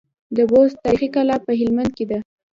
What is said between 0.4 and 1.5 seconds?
بست تاريخي کلا